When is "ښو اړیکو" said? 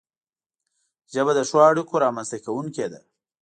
1.49-1.93